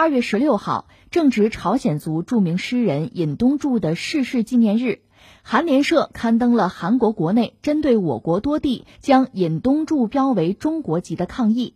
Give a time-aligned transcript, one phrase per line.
[0.00, 5.02] 二月十六号正值朝鲜族著名诗人尹东柱的逝世纪念日，
[5.42, 11.74] 韩联社刊登了韩国国内针对我国多地将尹东柱标为中国籍的抗议。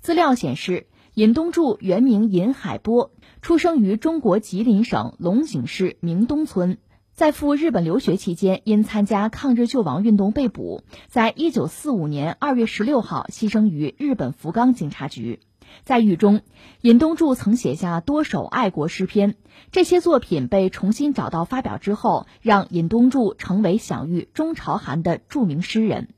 [0.00, 3.12] 资料显示，尹东柱原名尹海波，
[3.42, 6.78] 出生于中国吉林省龙井市明东村。
[7.14, 15.38] 在赴日本留学期间，因参加抗日救亡运动被捕，在一九四五年二月十六号牺牲于日本福冈警察局。
[15.84, 16.40] 在狱中，
[16.80, 19.36] 尹东柱曾写下多首爱国诗篇，
[19.70, 26.08] 这些作品被重新找到发表之后，让尹东柱成为享誉中朝韩的著名诗人。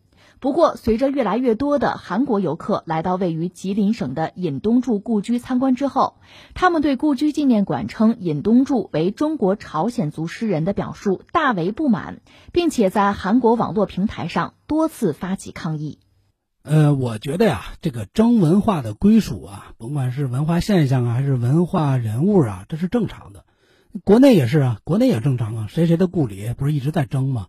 [0.41, 6.17] 不过，随着越来越多的韩国游客来到位于吉林省的尹东柱故居参观之后，
[6.53, 12.21] 他们对故居纪念馆称尹东柱为中国朝鲜族诗人的表述大为不满，
[12.53, 15.99] 并且在韩国网络平台上多次发起抗议。
[16.65, 23.45] 呃，我觉得呀，这个争文化的归属啊，甭管是文化现象啊，还是文化人物啊，这是正常的。
[24.03, 27.49] 国内也是啊，国内也正常啊，谁谁的故里不是一直在争吗？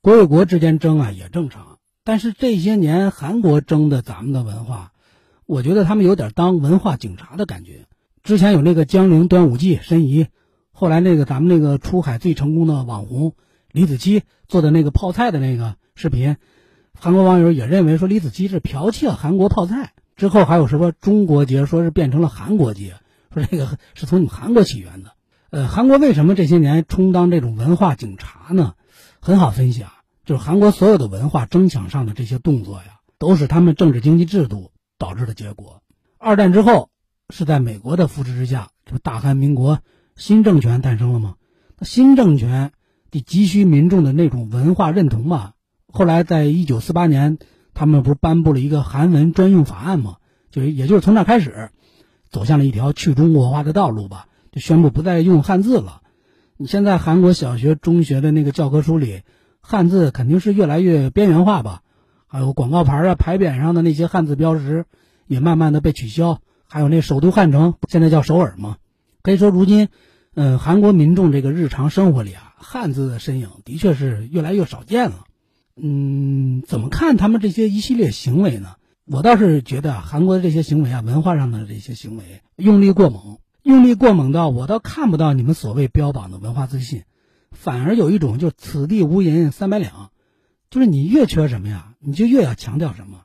[0.00, 1.78] 国与国之间争啊，也正常。
[2.04, 4.92] 但是这些年韩国争的咱们的文化，
[5.44, 7.86] 我觉得他们有点当文化警察的感觉。
[8.22, 10.28] 之前有那个江陵端午祭申遗，
[10.70, 13.34] 后来那个咱们那个出海最成功的网红
[13.72, 16.36] 李子柒做的那个泡菜的那个视频，
[16.98, 19.92] 韩国网友也认为说李子柒是剽窃韩国泡菜。
[20.14, 22.96] 之后还有什么中国节，说是变成了韩国节，
[23.32, 25.12] 说这个是从你们韩国起源的。
[25.50, 28.74] 呃，韩国为什么这些年充当这种文化警察呢？
[29.20, 29.94] 很好分析啊。
[30.24, 35.82] 就是韩国所有的文化争抢上的这些动作呀，都是他们政治经济制度导致的结果。
[36.16, 36.90] 二战之后，
[37.30, 39.80] 是在美国的扶持之下，这不大韩民国
[40.14, 41.34] 新政权诞生了吗？
[41.76, 42.70] 那新政权
[43.10, 45.54] 得急需民众的那种文化认同嘛。
[45.92, 47.38] 后来在一九四八年，
[47.74, 50.16] 他们不是颁布了一个韩文专用法案吗？
[50.50, 51.70] 就是也就是从那开始，
[52.30, 56.00] 走向了一条去中国化的道路吧，就宣布不再用汉字了。
[56.56, 59.22] 你现在韩国小学、中学的那个教科书里。
[59.64, 61.82] 汉字肯定是越来越边缘化吧，
[62.26, 64.86] 还有广告牌啊、牌匾上的那些汉字标识
[65.28, 68.78] 也慢慢的被取消，还有那首都汉城现在叫首尔嘛。
[69.22, 69.86] 可以说，如今，
[70.34, 75.26] 嗯，韩国民众这个日常生活里啊，汉字的身影的确是越来越少见了。
[75.74, 78.76] 嗯，怎么看他们这些一系列行为呢？
[79.04, 87.04] 我倒是觉得韩国的这些行为啊，文化上的这些行为用力过猛，用力过猛到我倒看不到你们所谓标榜的文化自信。
[87.50, 90.10] 反而有一种，就此地无银三百两，
[90.70, 93.22] 就是你越缺什么呀，你就越要强调什么。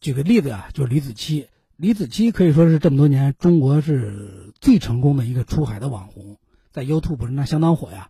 [0.00, 6.38] 举个例子啊，就是李子柒，李子柒可以说是这么多年中国是最成功的一个出海的网红，
[6.70, 8.08] 在 YouTube 那相当火呀。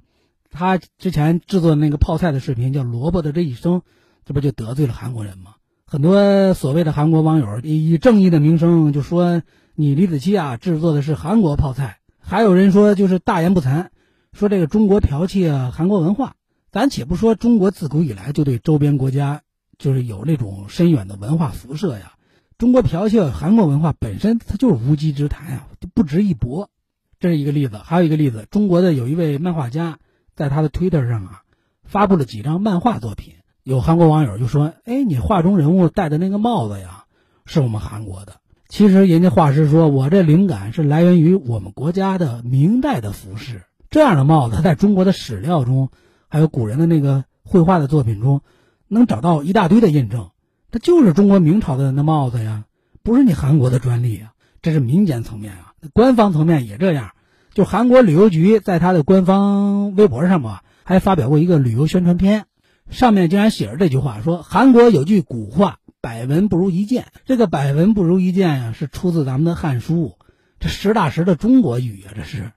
[0.52, 3.80] 他之前制作那个泡菜的视频叫《萝卜的这一生》，
[4.24, 5.54] 这不就得罪了韩国人吗？
[5.86, 9.42] 很多所谓的韩国网友以正义的名声就说
[9.74, 13.88] 你李子柒啊制作的是韩国泡菜，还有人说就是大言不惭。
[14.32, 16.36] 说这个中国剽窃韩国文化，
[16.70, 19.42] 咱且不说中国自古以来就对周边国家
[19.76, 22.14] 就是有那种深远的文化辐射呀。
[22.56, 26.70] 中国剽窃韩国文化本身它就是无稽之谈呀，就不值一驳。
[27.18, 29.98] 这是一个例子，还有一个例子，中国的有一位漫画家
[30.34, 31.42] 在他的 Twitter 上啊
[31.84, 37.04] 发布了几张漫画作品，有韩国网友就说：“哎，你画中人物戴的那个帽子呀，
[37.44, 38.36] 是我们韩国的。”
[38.68, 45.90] 其实人家画师说：“我这灵感是来源于我们国家的明代的服饰。”这样的帽子，在中国的史料中，
[46.28, 48.40] 还有古人的那个绘画的作品中，
[48.88, 50.30] 能找到一大堆的印证。
[50.70, 52.64] 它就是中国明朝的那帽子呀，
[53.02, 54.32] 不是你韩国的专利呀。
[54.62, 57.10] 这是民间层面啊，官方层面也这样。
[57.54, 62.46] 就韩国旅游局在他的官方微博上吧，还发表过一个旅游宣传片，
[62.90, 67.08] 上面竟然写着这句话：说韩国有句古话，百闻不如一见。
[67.26, 70.16] 这个百闻不如一见呀，是出自咱们的《汉书》，
[70.60, 72.52] 这实打实的中国语啊，这是。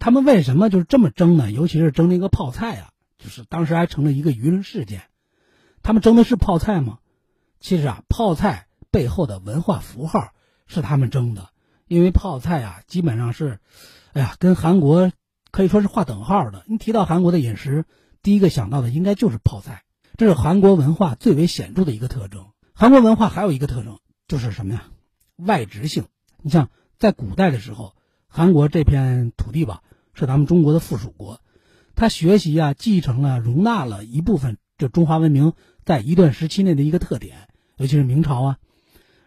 [0.00, 1.52] 他们为什么就是这么争呢？
[1.52, 5.02] 尤其是争那个泡菜啊，就是当时还成了一个舆论事件。
[5.82, 6.98] 他们争的是泡菜吗？
[7.60, 10.32] 其实啊，泡菜背后的文化符号
[10.66, 11.50] 是他们争的，
[11.88, 13.58] 因为泡菜啊，基本上是，
[14.12, 15.10] 哎呀，跟韩国
[15.50, 16.64] 可以说是划等号的。
[16.66, 17.84] 你提到韩国的饮食，
[18.22, 19.82] 第一个想到的应该就是泡菜，
[20.16, 22.46] 这是韩国文化最为显著的一个特征。
[22.74, 23.98] 韩国文化还有一个特征
[24.28, 24.84] 就是什么呀？
[25.36, 26.04] 外植性。
[26.42, 26.68] 你像
[26.98, 27.94] 在古代的时候。
[28.30, 29.82] 韩国这片土地吧，
[30.12, 31.40] 是咱们中国的附属国，
[31.94, 35.54] 他学习啊，继承了、容纳了一部分这中华文明
[35.86, 37.48] 在一段时期内的一个特点，
[37.78, 38.58] 尤其是明朝啊。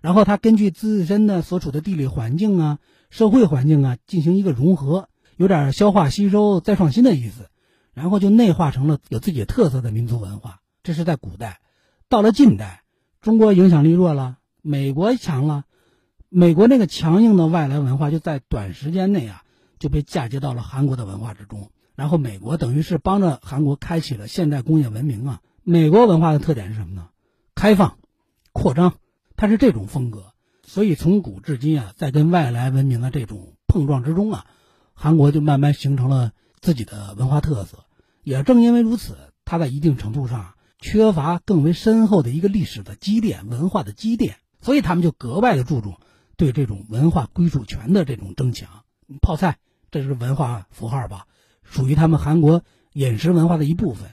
[0.02, 5.08] 然后他根据自身的所处的地理环境啊、社会环境啊，进行一个融合，
[5.38, 7.50] 有点消化吸收再创新的意思，
[7.94, 10.60] 然后就内化成了有自己特色的民族文化。
[10.84, 11.62] 这是在古代，
[12.10, 12.84] 到了近代，
[13.22, 15.66] 中国影响力弱了，美国强了。
[16.28, 19.44] 美国那个强硬的外来文化就在短时间内啊
[19.80, 25.42] 就被嫁接到了韩国的文化之中，然后美国等于是帮着韩国开启了现代工业文明啊。
[25.64, 27.10] 美国文化的特点是什么呢？
[27.54, 27.98] 开放、
[28.54, 28.96] 扩张，
[29.42, 30.34] 它是这种风格。
[30.62, 34.46] 所以从古至今啊，在跟外来文明的这种碰撞之中啊，
[34.94, 37.86] 韩国就慢慢形成了自己的文化特色。
[38.22, 45.98] 也正因为如此，它在一定程度上缺乏更为深厚的一个历史的积淀、文化的积淀，所以他们就格外的注重。
[46.38, 48.84] 对这种文化归属权的这种争抢，
[49.24, 49.58] 泡菜
[49.90, 51.26] 这是文化符号吧，
[51.64, 54.12] 属于他们韩国饮食文化的一部分。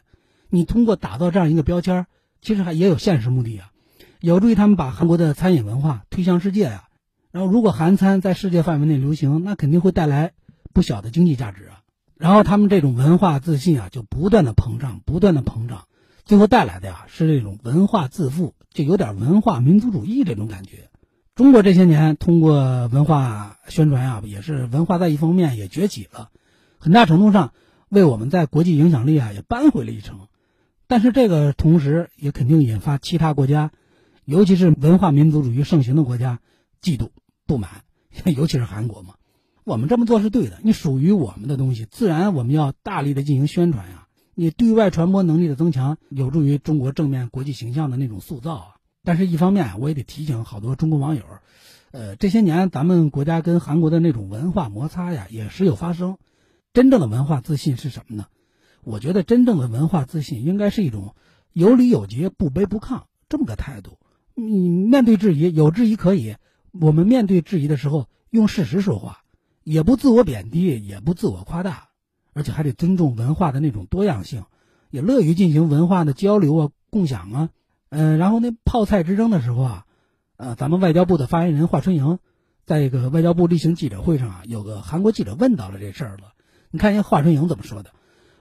[0.48, 2.06] 你通过打造这样一个标签，
[2.40, 3.70] 其实还也有现实目的啊，
[4.20, 6.84] 有助于他们把韩国的餐饮文化推向世界呀。
[7.30, 10.32] 然后，如果韩餐在世界范围内流行，那肯定会带来
[10.72, 11.80] 不小的经济价值啊。
[12.16, 15.84] 然后，他们这种文化自信啊，就不断的膨胀，不断的膨胀，
[16.24, 20.88] 最后带来的呀是这种文化自负，就有点文化民族主义这种感觉。
[21.34, 26.30] 中国这些年通过文化宣传啊，也是文化在一方面也崛起了，
[26.78, 27.52] 很大程度上
[27.88, 30.26] 为我们在国际影响力啊也扳回了一城。
[30.88, 33.70] 但是这个同时也肯定引发其他国家，
[34.28, 36.40] 尤其是文化民族主义盛行的国家
[36.82, 37.08] 嫉妒
[37.46, 37.70] 不满，
[38.36, 39.14] 尤其是韩国嘛。
[39.64, 44.06] 我们这么做是对的，你属于我们的东西，自然我们要大力的进行宣传呀。
[44.34, 48.74] 你对外传播能力的增强，有助于中国正面国际形象的那种塑造啊。
[49.02, 51.22] 但是，一方面我也得提醒好多中国网友，
[51.92, 56.18] 呃，这些年咱们国家跟韩国的那种文化摩擦呀，也时有发生。
[56.74, 58.26] 真正的文化自信是什么呢？
[58.82, 61.14] 我觉得真正的文化自信应该是一种
[61.54, 63.96] 有礼有节、不卑不亢这么个态度。
[64.40, 66.36] 你面对质疑，有质疑可以，
[66.70, 69.24] 我们面对质疑的时候用事实说话，
[69.64, 71.88] 也不自我贬低，也不自我夸大，
[72.34, 74.44] 而且还得尊重文化的那种多样性，
[74.90, 77.48] 也乐于进行文化的交流啊、共享啊。
[77.88, 79.86] 嗯，然后那泡菜之争的时候啊，
[80.36, 82.20] 呃，咱们外交部的发言人华春莹，
[82.64, 86.34] 在一个外交部例行记者会上啊，有个韩国记者问到了这事儿了。
[86.70, 87.90] 你看人华春莹怎么说的？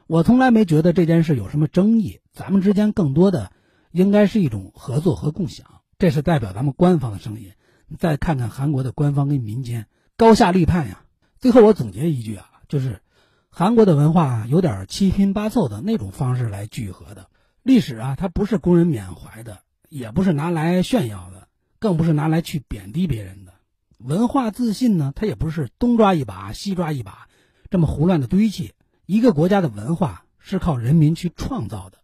[0.05, 3.51] 我从来没觉得这件事有什么争议，咱们之间更多的
[3.91, 5.65] 应该是一种合作和共享。
[5.99, 7.53] 这是代表咱们官方的声音。
[7.87, 11.03] 你再看看韩国的官方跟民间高下立判呀。
[11.39, 13.01] 最后我总结一句啊，就是
[13.49, 17.29] 韩国的文化有点七拼八凑的那种方式来聚合的。
[17.63, 19.59] 历史啊，它不是供人缅怀的，
[19.89, 21.47] 也不是拿来炫耀的，
[21.79, 23.53] 更不是拿来去贬低别人的。
[23.97, 27.27] 文化自信呢，它也不是东抓一把西抓一把，
[27.71, 28.73] 这么胡乱的堆砌。
[29.07, 31.97] 一个国家的文化是靠人民去创造的。